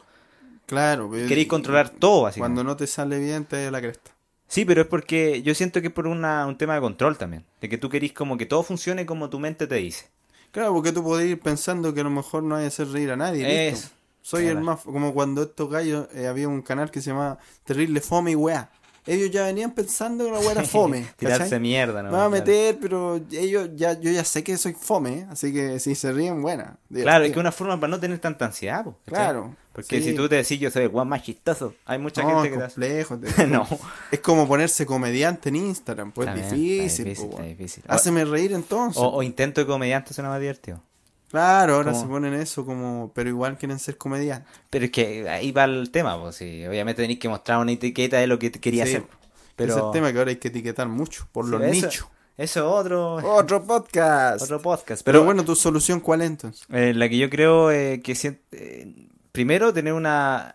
[0.65, 1.10] Claro.
[1.12, 2.56] pero- Queréis controlar todo, básicamente.
[2.56, 4.12] Cuando no te sale bien, te da la cresta.
[4.47, 7.43] Sí, pero es porque yo siento que es por una, un tema de control también.
[7.62, 10.08] De que tú querís como que todo funcione como tu mente te dice.
[10.51, 13.12] Claro, porque tú podés ir pensando que a lo mejor no hay que hacer reír
[13.12, 13.67] a nadie.
[13.69, 13.89] Eso.
[14.21, 14.82] Soy el más.
[14.82, 16.08] Como cuando estos gallos.
[16.15, 18.71] eh, había un canal que se llamaba Terrible Fome y Weá.
[19.08, 21.06] Ellos ya venían pensando que la weá era fome.
[21.18, 22.18] Tirarse mierda, Me ¿no?
[22.18, 22.46] va a Claro.
[22.46, 25.28] meter, pero ellos ya, yo ya sé que soy fome, ¿eh?
[25.30, 26.78] así que si se ríen, buena.
[26.91, 28.98] Claro, es que una forma para no tener tanta ansiedad, po.
[29.06, 29.56] Claro.
[29.74, 30.12] Porque sí.
[30.12, 32.54] si tú te decís yo soy el guan más chistoso, hay mucha No, gente es
[32.54, 32.63] que te
[33.02, 33.20] hace- complejo.
[33.36, 33.68] te- no.
[34.10, 36.82] Es como ponerse comediante en Instagram, pues bien, difícil.
[36.86, 37.58] está difícil, po, está weón.
[37.58, 37.84] difícil.
[37.88, 39.02] Háceme reír entonces.
[39.02, 40.82] O, o intento de comediante suena más divertido.
[41.29, 44.47] Claro, ahora como- se ponen eso como, pero igual quieren ser comediantes.
[44.69, 46.65] Pero es que ahí va el tema, pues sí.
[46.65, 49.07] Obviamente tenéis que mostrar una etiqueta de lo que quería Sí, hacer.
[49.55, 49.77] Pero...
[49.77, 52.07] Es el tema que ahora hay que etiquetar mucho, por Sí, los eso- nichos.
[52.38, 54.41] Eso es otro, Otro podcast.
[54.43, 55.03] otro podcast.
[55.05, 56.67] Pero, Pero, bueno, tu solución, ¿cuál es entonces?
[56.69, 58.11] eh, la que yo creo eh, que
[58.51, 60.53] eh, primero tener una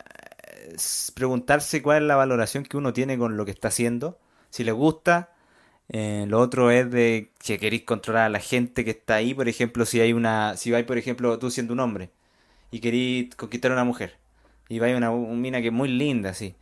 [0.54, 0.76] eh,
[1.14, 4.18] preguntarse cuál es la valoración que uno tiene con lo que está haciendo,
[4.50, 5.30] si le gusta.
[5.92, 9.48] Eh, lo otro es de que queréis controlar a la gente que está ahí, por
[9.48, 12.11] ejemplo, si hay una, si vais, por ejemplo, tú siendo un hombre
[12.70, 14.16] y queréis conquistar a una mujer
[14.68, 16.55] y vais a una, un mina que es muy linda, así,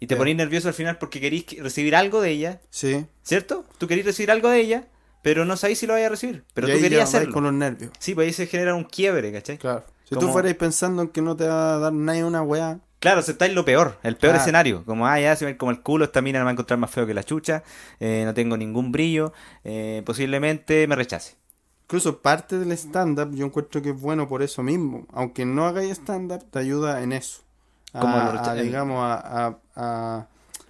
[0.00, 0.18] y te Ya.
[0.18, 3.04] ponéis nervioso al final porque queréis que- recibir algo de ella, Sí.
[3.22, 3.66] ¿cierto?
[3.76, 4.86] Tú queréis recibir algo de ella,
[5.22, 7.34] pero no sabéis si lo vais a recibir, pero Y tú querías hacerlo.
[7.34, 7.90] con los nervios.
[7.98, 9.58] Sí, pues ahí se genera un quiebre, ¿cachai?
[9.58, 9.84] Claro.
[10.04, 12.78] Si Como- tú fueras pensando en que no te va a dar nadie una weá,
[12.98, 14.84] Claro, aceptáis lo peor, el peor escenario.
[14.84, 16.90] Como, ah, ya se ve como el culo, esta mina me va a encontrar más
[16.90, 17.62] feo que la chucha,
[18.00, 19.32] eh, no tengo ningún brillo,
[19.64, 21.36] eh, posiblemente me rechace.
[21.84, 25.06] incluso parte del stand-up, yo encuentro que es bueno por eso mismo.
[25.12, 27.42] Aunque no hagáis stand-up, te ayuda en eso.
[27.92, 30.26] A, Como a, digamos, a, a-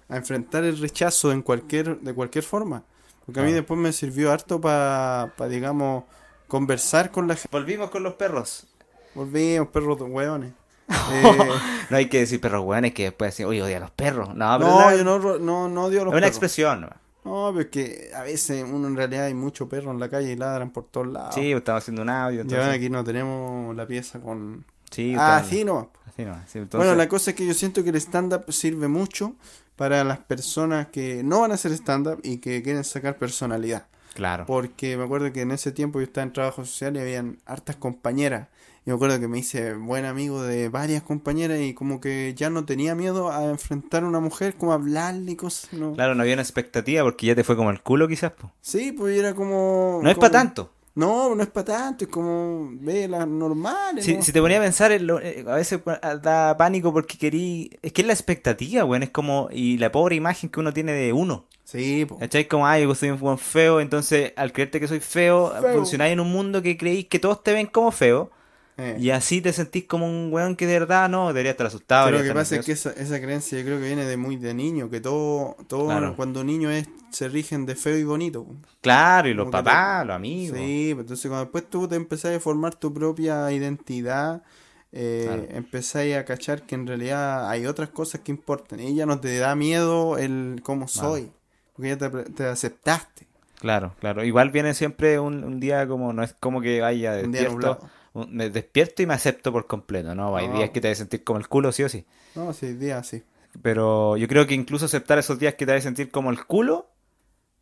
[0.09, 2.83] enfrentar el rechazo en cualquier, de cualquier forma.
[3.25, 6.03] Porque a mí después me sirvió harto para, digamos,
[6.47, 7.49] conversar con la gente.
[7.51, 8.67] Volvimos con los perros.
[9.15, 10.53] Volvimos, perros de hueones.
[10.89, 11.23] Eh,
[11.89, 14.35] No hay que decir perros hueones que después decir, oye, odia a los perros.
[14.35, 16.27] No, pero no, la- yo no, no, no odio a los es una perros.
[16.29, 16.81] expresión.
[16.81, 17.51] ¿no?
[17.53, 20.85] Porque a veces uno en realidad hay mucho perro en la calle y ladran por
[20.85, 21.35] todos lados.
[21.35, 22.37] Sí, estamos haciendo un audio.
[22.37, 22.75] Ya Entonces...
[22.75, 24.65] aquí no tenemos la pieza con...
[24.91, 25.91] Sí, ah, así no.
[26.07, 28.87] así no, sí, entonces- Bueno, la cosa es que yo siento que el stand-up sirve
[28.87, 29.33] mucho
[29.75, 33.87] para las personas que no van a hacer stand-up y que quieren sacar personalidad.
[34.13, 34.45] Claro.
[34.47, 37.75] Porque me acuerdo que en ese tiempo yo estaba en trabajo social y habían hartas
[37.75, 38.47] compañeras.
[38.87, 42.49] Y me acuerdo que me hice buen amigo de varias compañeras y como que ya
[42.49, 45.73] no tenía miedo a enfrentar a una mujer, como a hablarle y cosas.
[45.73, 45.91] ¿no?
[45.93, 48.31] Claro, no había una expectativa porque ya te fue como el culo quizás.
[48.31, 48.49] po.
[48.61, 49.99] Sí, pues era como...
[50.01, 50.71] No es como- para tanto.
[50.95, 54.05] No, no es para tanto, es como ve las normales.
[54.05, 54.21] Si, ¿no?
[54.23, 57.69] si te ponía a pensar, eh, a veces pa- da pánico porque querí...
[57.81, 59.03] Es que es la expectativa, weón.
[59.03, 59.49] Es como...
[59.51, 61.45] Y la pobre imagen que uno tiene de uno.
[61.65, 62.21] Sí, pues.
[62.21, 62.47] ¿Cachai?
[62.47, 63.81] Como, ay, yo soy un buen feo.
[63.81, 65.73] Entonces, al creerte que soy feo, Feo.
[65.73, 68.31] funcionáis en un mundo que creéis que todos te ven como feo.
[68.79, 68.95] Eh.
[68.99, 72.05] Y así te sentís como un weón que de verdad no, debería estar asustado.
[72.07, 74.35] Pero lo que pasa es que esa, esa creencia yo creo que viene de muy
[74.37, 76.15] de niño, que todo, todo Claro.
[76.15, 78.45] cuando niño es, se rigen de feo y bonito.
[78.81, 80.57] Claro, y los papás, los amigos.
[80.59, 84.43] Sí, pues entonces cuando después tú te empezás a formar tu propia identidad,
[84.91, 85.45] eh, Claro.
[85.49, 88.79] empezáis a cachar que en realidad hay otras cosas que importan.
[88.79, 91.31] Y ya no te da miedo el cómo soy,
[91.75, 93.25] porque ya te, te aceptaste.
[93.59, 94.23] Claro, claro.
[94.23, 97.89] Igual viene siempre un, un día como, no es como que vaya Un día despierto.
[98.25, 100.35] Me despierto y me acepto por completo, ¿no?
[100.35, 100.55] Hay No.
[100.55, 102.05] días que te vas a sentir como el culo, sí o sí.
[102.35, 103.23] No, sí, día sí.
[103.61, 106.45] Pero yo creo que incluso aceptar esos días que te vas a sentir como el
[106.45, 106.89] culo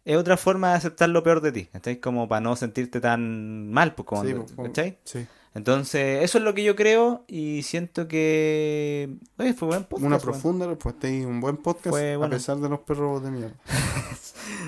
[0.04, 1.66] es otra forma de aceptar lo peor de ti.
[1.66, 2.00] ¿Cachai?
[2.00, 5.00] Como para no sentirte tan mal, pues, como, Sí, pues, ¿cachai?
[5.04, 5.26] sí.
[5.56, 9.16] Entonces, eso es lo que yo creo y siento que...
[9.38, 10.06] Oye, fue buen podcast.
[10.06, 12.36] Una profunda respuesta y un buen podcast Fue a bueno.
[12.36, 13.56] pesar de los perros de mierda.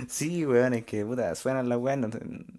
[0.07, 2.09] Sí, weón, es que, puta, suenan las weas, no-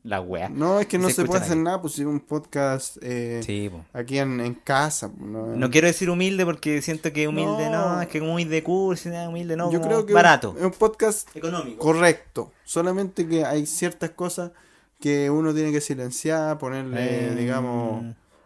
[0.05, 0.51] las weas.
[0.51, 1.63] No, es que no Se se, puede hacer aquí.
[1.63, 3.85] nada, pues si un podcast eh, Sí, po.
[3.93, 5.11] aquí en, en casa.
[5.19, 8.03] No, No quiero decir humilde porque siento que humilde no, No.
[8.03, 10.55] es que muy de curso, humilde no, Yo como creo que barato.
[10.59, 11.79] es un podcast Económico.
[11.79, 12.53] correcto.
[12.65, 14.51] Solamente que hay ciertas cosas
[15.01, 18.05] que uno tiene que silenciar, ponerle, Eh, digamos,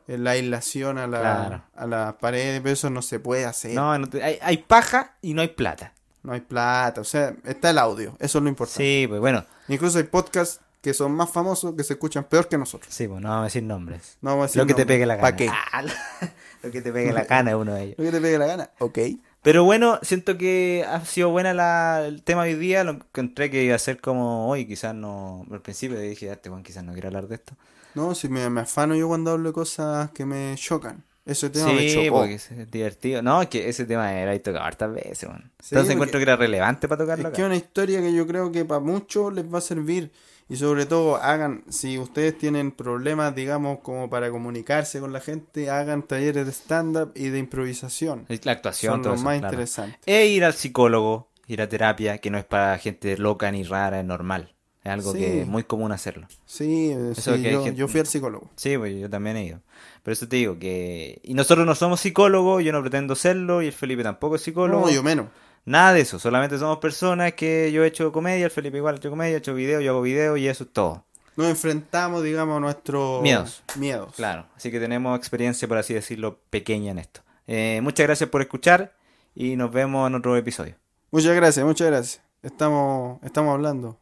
[0.08, 1.62] eh, la aislación a la, Claro.
[1.74, 3.74] a la pared, pero eso no se puede hacer.
[3.74, 5.92] No, no te- hay, hay paja y no hay plata.
[6.22, 8.82] No hay plata, o sea, está el audio, eso es lo importante.
[8.82, 12.58] Sí, pues bueno, Incluso hay podcasts que son más famosos que se escuchan peor que
[12.58, 12.92] nosotros.
[12.94, 14.18] sí, pues no vamos a decir nombres.
[14.20, 15.28] No vamos a decir Lo que te pegue la gana.
[15.30, 15.48] ¿Pa' qué?
[15.48, 15.82] Ah,
[16.62, 17.94] lo que te pegue la gana es uno de ellos.
[17.98, 18.98] Lo que te pegue la gana, ok.
[19.42, 22.84] Pero bueno, siento que ha sido buena la, el tema de hoy día.
[22.84, 25.44] Lo encontré que iba a ser como hoy, quizás no.
[25.50, 27.54] Al principio dije, este Juan quizás no quiero hablar de esto.
[27.94, 31.02] No, si me, me afano yo cuando hablo de cosas que me chocan.
[31.24, 32.18] Ese tema me Sí, chocó.
[32.18, 33.22] porque es divertido.
[33.22, 35.28] No, es que ese tema era y tocado hartas veces.
[35.60, 37.36] Sí, Entonces encuentro que era relevante para tocarlo Es acá.
[37.36, 40.10] que es una historia que yo creo que para muchos les va a servir.
[40.48, 45.70] Y sobre todo, hagan, si ustedes tienen problemas, digamos, como para comunicarse con la gente,
[45.70, 48.26] hagan talleres de stand-up y de improvisación.
[48.28, 49.52] Es La actuación, Son los eso, más claro.
[49.54, 49.98] interesantes.
[50.06, 54.00] E ir al psicólogo, ir a terapia, que no es para gente loca ni rara,
[54.00, 54.54] es normal.
[54.84, 55.18] Es algo Sí.
[55.20, 56.26] que es muy común hacerlo.
[56.44, 58.50] Sí, Eso sí, que hay yo, gente- yo fui al psicólogo.
[58.56, 59.60] Sí, pues yo también he ido.
[60.02, 61.20] Pero eso te digo que...
[61.22, 64.86] Y nosotros no somos psicólogos, yo no pretendo serlo, y el Felipe tampoco es psicólogo.
[64.86, 65.26] No, yo menos.
[65.64, 68.98] Nada de eso, solamente somos personas que yo he hecho comedia, el Felipe igual ha
[68.98, 71.04] hecho comedia, ha hecho video, yo hago video y eso es todo.
[71.36, 73.62] Nos enfrentamos, digamos, a nuestros Miedos.
[73.76, 74.14] miedos.
[74.16, 77.22] Claro, así que tenemos experiencia, por así decirlo, pequeña en esto.
[77.46, 78.94] Eh, muchas gracias por escuchar
[79.34, 80.74] y nos vemos en otro episodio.
[81.10, 82.22] Muchas gracias, muchas gracias.
[82.42, 83.98] Estamos, estamos hablando.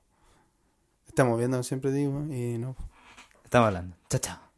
[1.07, 2.75] Estamos viendo, siempre digo, y no.
[3.45, 3.97] Estamos hablando.
[4.09, 4.50] Chao, chao.